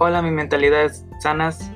Hola, 0.00 0.22
mi 0.22 0.30
mentalidades 0.30 1.04
sanas. 1.18 1.72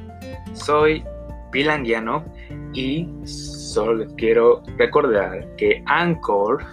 Soy 0.52 1.02
Pilanguiano 1.50 2.24
y 2.72 3.08
solo 3.24 4.06
quiero 4.16 4.62
recordar 4.78 5.56
que 5.56 5.82
Anchor 5.86 6.64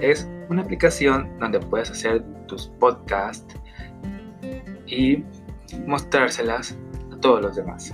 es 0.00 0.26
una 0.48 0.62
aplicación 0.62 1.38
donde 1.38 1.60
puedes 1.60 1.90
hacer 1.90 2.24
tus 2.46 2.68
podcasts 2.80 3.54
y 4.86 5.22
mostrárselas 5.86 6.78
a 7.12 7.20
todos 7.20 7.42
los 7.42 7.56
demás. 7.56 7.92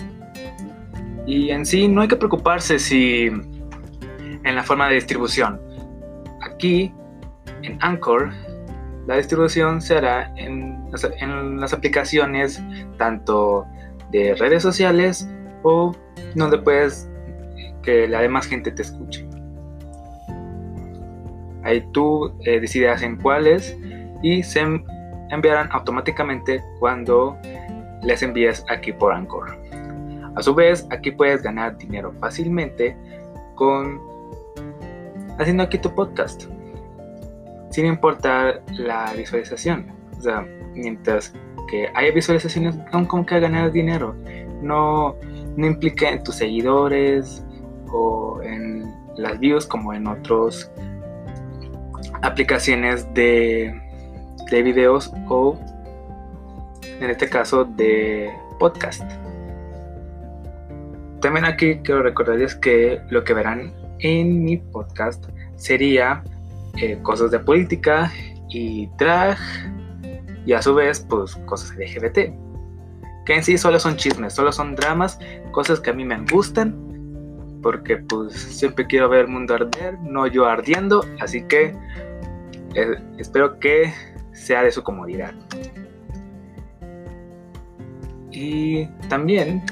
Y 1.26 1.50
en 1.50 1.66
sí 1.66 1.88
no 1.88 2.02
hay 2.02 2.08
que 2.08 2.14
preocuparse 2.14 2.78
si 2.78 3.26
en 3.26 4.54
la 4.54 4.62
forma 4.62 4.88
de 4.88 4.94
distribución. 4.94 5.60
Aquí 6.40 6.94
en 7.62 7.78
Anchor 7.82 8.30
la 9.06 9.16
distribución 9.16 9.80
se 9.80 9.96
hará 9.96 10.32
en 10.36 10.90
las, 10.90 11.72
aplicaciones 11.72 12.62
tanto 12.98 13.64
de 14.10 14.34
redes 14.34 14.62
sociales 14.62 15.28
o 15.62 15.94
donde 16.34 16.58
puedes 16.58 17.08
que 17.82 18.08
la 18.08 18.20
demás 18.20 18.46
gente 18.46 18.70
te 18.72 18.82
escuche. 18.82 19.26
Ahí 21.62 21.84
tú 21.92 22.32
eh, 22.44 22.60
decidirás 22.60 23.02
en 23.02 23.16
cuáles 23.16 23.76
y 24.22 24.42
se 24.42 24.64
enviarán 25.30 25.68
automáticamente 25.72 26.62
cuando 26.80 27.36
les 28.02 28.22
envíes 28.22 28.64
aquí 28.68 28.92
por 28.92 29.12
Anchor. 29.12 29.56
A 30.34 30.42
su 30.42 30.54
vez, 30.54 30.86
aquí 30.90 31.10
puedes 31.10 31.42
ganar 31.42 31.76
dinero 31.78 32.12
fácilmente 32.20 32.96
con 33.54 34.00
haciendo 35.38 35.62
aquí 35.62 35.78
tu 35.78 35.94
podcast 35.94 36.46
sin 37.76 37.84
importar 37.84 38.62
la 38.78 39.12
visualización. 39.12 39.92
O 40.16 40.22
sea, 40.22 40.48
mientras 40.74 41.34
que 41.68 41.90
haya 41.94 42.10
visualizaciones, 42.10 42.74
aún 42.90 43.04
como 43.04 43.26
que 43.26 43.38
ganar 43.38 43.70
dinero. 43.70 44.16
No, 44.62 45.14
no 45.58 45.66
implica 45.66 46.08
en 46.08 46.24
tus 46.24 46.36
seguidores 46.36 47.44
o 47.92 48.40
en 48.42 48.90
las 49.18 49.38
views 49.38 49.66
como 49.66 49.92
en 49.92 50.06
otras 50.06 50.72
aplicaciones 52.22 53.12
de, 53.12 53.78
de 54.50 54.62
videos 54.62 55.12
o 55.28 55.60
en 56.98 57.10
este 57.10 57.28
caso 57.28 57.66
de 57.66 58.32
podcast. 58.58 59.02
También 61.20 61.44
aquí 61.44 61.80
quiero 61.80 62.02
recordarles 62.02 62.54
que 62.54 63.02
lo 63.10 63.22
que 63.22 63.34
verán 63.34 63.74
en 63.98 64.44
mi 64.44 64.56
podcast 64.56 65.26
sería 65.56 66.24
eh, 66.76 66.98
cosas 67.02 67.30
de 67.30 67.38
política 67.38 68.12
y 68.48 68.86
drag 68.98 69.38
y 70.44 70.52
a 70.52 70.62
su 70.62 70.74
vez 70.74 71.00
pues 71.08 71.34
cosas 71.46 71.76
LGBT 71.76 72.46
que 73.26 73.34
en 73.34 73.42
sí 73.42 73.58
solo 73.58 73.78
son 73.78 73.96
chismes, 73.96 74.32
solo 74.32 74.52
son 74.52 74.76
dramas, 74.76 75.18
cosas 75.50 75.80
que 75.80 75.90
a 75.90 75.92
mí 75.92 76.04
me 76.04 76.18
gustan 76.30 76.86
porque 77.60 77.96
pues 77.96 78.32
siempre 78.34 78.86
quiero 78.86 79.08
ver 79.08 79.22
el 79.22 79.28
mundo 79.28 79.54
arder, 79.54 79.98
no 80.00 80.28
yo 80.28 80.46
ardiendo, 80.46 81.04
así 81.20 81.42
que 81.42 81.74
eh, 82.74 83.02
espero 83.18 83.58
que 83.58 83.92
sea 84.32 84.62
de 84.62 84.70
su 84.70 84.84
comodidad. 84.84 85.34
Y 88.30 88.86
también 89.08 89.62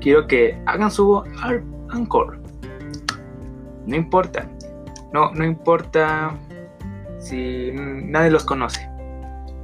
quiero 0.00 0.26
que 0.26 0.60
hagan 0.66 0.90
su 0.90 1.22
Anchor. 1.88 2.38
No 3.86 3.96
importa, 3.96 4.46
no, 5.14 5.30
no 5.30 5.44
importa 5.44 6.36
si 7.18 7.70
nadie 7.72 8.32
los 8.32 8.44
conoce. 8.44 8.86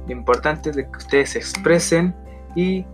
Lo 0.07 0.13
importante 0.13 0.69
es 0.69 0.77
que 0.77 0.97
ustedes 0.97 1.31
se 1.31 1.39
expresen 1.39 2.15
y 2.55 2.85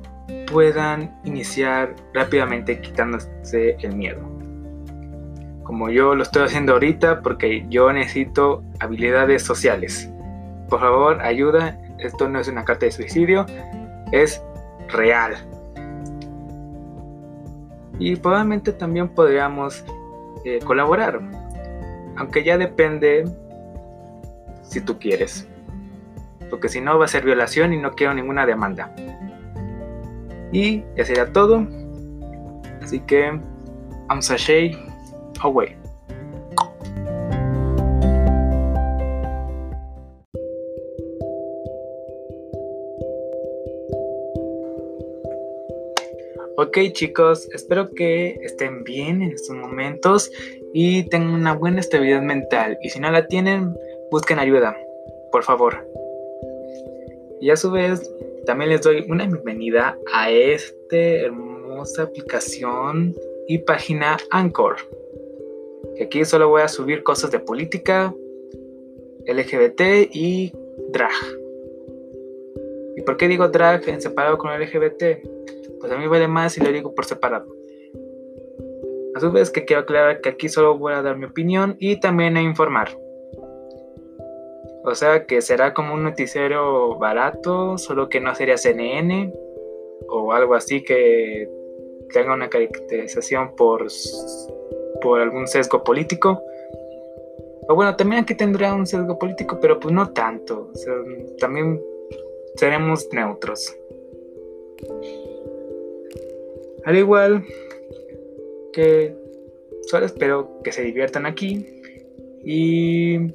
puedan 0.52 1.16
iniciar 1.24 1.96
rápidamente 2.16 2.82
quitándose 2.82 3.78
el 3.80 3.96
miedo. 3.96 4.22
Como 5.64 5.92
yo 5.92 6.16
lo 6.16 6.24
estoy 6.24 6.46
haciendo 6.46 6.74
ahorita 6.74 7.22
porque 7.22 7.64
yo 7.70 7.94
necesito 7.94 8.64
habilidades 8.80 9.44
sociales. 9.44 10.10
Por 10.68 10.80
favor, 10.80 11.22
ayuda. 11.22 11.80
Esto 12.00 12.28
no 12.28 12.40
es 12.40 12.48
una 12.48 12.66
carta 12.66 12.88
de 12.88 12.92
suicidio, 12.92 13.46
es 14.12 14.42
real. 14.90 15.36
Y 18.00 18.16
probablemente 18.16 18.74
también 18.74 19.10
podríamos 19.10 19.86
eh, 20.44 20.60
colaborar 20.66 21.22
aunque 22.18 22.44
ya 22.44 22.58
depende 22.58 23.26
si 24.64 24.82
tú 24.82 25.00
quieres. 25.00 25.48
Porque 26.50 26.70
si 26.70 26.82
no 26.82 26.98
va 26.98 27.06
a 27.06 27.08
ser 27.08 27.24
violación 27.24 27.74
y 27.74 27.78
no 27.78 27.92
quiero 27.92 28.14
ninguna 28.14 28.46
demanda. 28.46 28.94
Y 30.52 30.84
ya 30.96 31.06
sería 31.06 31.32
todo. 31.32 31.68
Así 32.82 33.00
que 33.02 33.40
I'm 34.10 34.22
sashay 34.22 34.78
away. 35.42 35.76
Ok 46.60 46.80
chicos, 46.94 47.48
espero 47.54 47.92
que 47.92 48.40
estén 48.42 48.84
bien 48.84 49.22
en 49.22 49.32
estos 49.32 49.56
momentos 49.56 50.32
y 50.74 51.04
tengan 51.10 51.34
una 51.34 51.54
buena 51.54 51.80
estabilidad 51.80 52.22
mental. 52.22 52.78
Y 52.82 52.90
si 52.90 53.00
no 53.00 53.12
la 53.12 53.28
tienen, 53.28 53.76
busquen 54.12 54.40
ayuda, 54.40 54.76
por 55.32 55.44
favor. 55.44 55.88
Y 57.40 57.50
a 57.50 57.56
su 57.56 57.72
vez, 57.72 58.12
también 58.46 58.70
les 58.72 58.82
doy 58.82 59.06
una 59.10 59.26
bienvenida 59.26 59.98
a 60.14 60.32
esta 60.32 60.98
hermosa 60.98 62.04
aplicación 62.04 63.16
y 63.48 63.60
página 63.60 64.18
Anchor. 64.32 64.78
Que 65.96 66.06
aquí 66.06 66.26
solo 66.26 66.50
voy 66.50 66.62
a 66.62 66.68
subir 66.68 67.04
cosas 67.04 67.32
de 67.32 67.40
política, 67.40 68.14
LGBT 69.26 69.82
y 70.14 70.54
drag. 70.90 71.12
¿Y 72.96 73.02
por 73.02 73.18
qué 73.18 73.28
digo 73.28 73.48
drag 73.50 73.88
en 73.88 74.02
separado 74.02 74.38
con 74.38 74.52
LGBT? 74.52 75.28
Pues 75.80 75.92
a 75.92 75.98
mí 75.98 76.08
vale 76.08 76.28
más 76.28 76.54
si 76.54 76.62
lo 76.62 76.72
digo 76.72 76.96
por 76.96 77.06
separado. 77.06 77.57
A 79.18 79.20
su 79.20 79.32
vez 79.32 79.50
que 79.50 79.66
quiero 79.66 79.82
aclarar 79.82 80.22
que 80.22 80.30
aquí 80.30 80.48
solo 80.48 80.78
voy 80.78 80.94
a 80.94 81.02
dar 81.02 81.18
mi 81.18 81.26
opinión 81.26 81.76
y 81.80 82.00
también 82.00 82.38
a 82.38 82.42
informar. 82.44 82.96
O 84.84 84.94
sea 84.94 85.26
que 85.26 85.42
será 85.42 85.74
como 85.74 85.96
un 85.96 86.04
noticiero 86.04 87.00
barato, 87.00 87.80
solo 87.80 88.10
que 88.10 88.22
no 88.22 88.36
sería 88.36 88.60
CNN 88.60 89.34
o 90.08 90.34
algo 90.34 90.54
así 90.54 90.84
que 90.84 91.50
tenga 92.14 92.36
una 92.36 92.48
caracterización 92.48 93.56
por, 93.56 93.88
por 95.02 95.20
algún 95.20 95.48
sesgo 95.48 95.84
político. 95.84 96.40
O 97.70 97.74
bueno, 97.74 97.96
también 97.96 98.22
aquí 98.22 98.36
tendrá 98.36 98.76
un 98.76 98.86
sesgo 98.86 99.18
político, 99.18 99.58
pero 99.60 99.80
pues 99.80 99.96
no 99.96 100.12
tanto. 100.12 100.70
también 101.40 101.82
seremos 102.54 103.10
neutros. 103.12 103.76
Al 106.86 106.96
igual 106.96 107.44
que 108.78 109.16
solo 109.88 110.06
espero 110.06 110.62
que 110.64 110.72
se 110.72 110.84
diviertan 110.84 111.26
aquí 111.26 111.66
y 112.44 113.34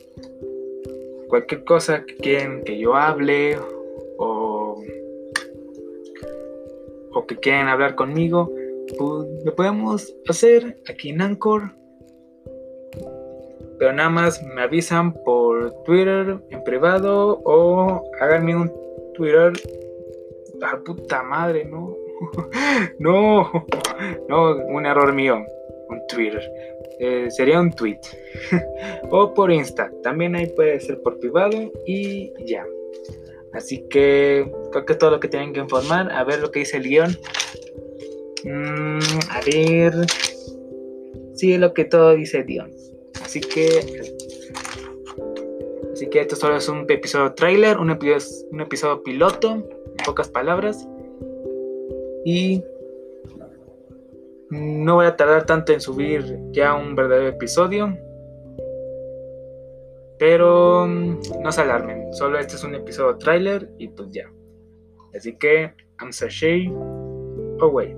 cualquier 1.27 1.65
cosa 1.65 2.05
que 2.07 2.15
quieran 2.15 2.63
que 2.63 2.79
yo 2.79 2.95
hable 2.95 3.59
o, 4.19 4.81
o 7.13 7.27
que 7.27 7.37
quieran 7.39 7.67
hablar 7.67 7.97
conmigo, 7.97 8.53
pues 8.97 9.29
lo 9.45 9.53
podemos 9.57 10.15
hacer 10.29 10.81
aquí 10.89 11.09
en 11.09 11.23
Anchor. 11.23 11.73
Pero 13.81 13.93
nada 13.93 14.11
más 14.11 14.41
me 14.45 14.63
avisan 14.63 15.13
por 15.25 15.73
Twitter 15.83 16.41
en 16.51 16.63
privado 16.63 17.43
o 17.45 18.05
háganme 18.21 18.55
un 18.55 18.73
Twitter. 19.15 19.55
A 20.63 20.79
puta 20.79 21.25
madre, 21.25 21.65
¿no? 21.65 21.97
no, 22.99 23.51
no, 24.29 24.57
un 24.67 24.87
error 24.87 25.13
mío. 25.13 25.45
Un 25.89 26.07
Twitter. 26.07 26.43
Eh, 26.99 27.31
sería 27.31 27.61
un 27.61 27.73
tweet. 27.73 28.01
o 29.11 29.35
por 29.35 29.51
Insta. 29.51 29.91
También 30.03 30.35
ahí 30.37 30.47
puede 30.47 30.81
ser 30.81 31.01
por 31.03 31.19
privado 31.19 31.73
y 31.87 32.33
ya. 32.47 32.65
Así 33.53 33.85
que 33.91 34.51
creo 34.71 34.85
que 34.87 34.95
todo 34.95 35.11
lo 35.11 35.21
que 35.21 35.29
tienen 35.29 35.53
que 35.53 35.61
informar. 35.61 36.11
A 36.13 36.25
ver 36.25 36.41
lo 36.41 36.51
que 36.51 36.61
dice 36.61 36.79
el 36.79 36.85
guion. 36.85 37.17
Mm, 38.45 38.99
a 39.31 39.41
ver. 39.45 39.95
Sí, 41.35 41.59
lo 41.59 41.75
que 41.75 41.85
todo 41.85 42.15
dice 42.15 42.39
el 42.39 42.47
guion. 42.47 42.71
Así 43.23 43.41
que. 43.41 44.13
Así 45.93 46.09
que 46.09 46.21
esto 46.21 46.37
solo 46.37 46.57
es 46.57 46.69
un 46.69 46.87
episodio 46.91 47.35
trailer, 47.35 47.79
un 47.79 47.91
episodio, 47.91 48.49
un 48.51 48.61
episodio 48.63 49.03
piloto, 49.03 49.53
en 49.53 50.05
pocas 50.05 50.29
palabras. 50.29 50.89
Y 52.25 52.63
no 54.51 54.97
voy 54.97 55.07
a 55.07 55.17
tardar 55.17 55.47
tanto 55.47 55.73
en 55.73 55.81
subir 55.81 56.39
ya 56.53 56.75
un 56.75 56.95
verdadero 56.95 57.29
episodio. 57.29 57.97
Pero 60.19 60.87
mm, 60.87 61.21
no 61.43 61.51
se 61.53 61.61
alarmen, 61.63 62.13
solo 62.15 62.39
este 62.39 62.57
es 62.57 62.65
un 62.65 62.75
episodio 62.75 63.17
trailer 63.19 63.71
y 63.79 63.89
pues 63.89 64.11
ya. 64.13 64.31
Así 65.15 65.37
que, 65.37 65.73
I'm 66.01 66.13
sashay 66.13 66.73
away. 67.61 67.97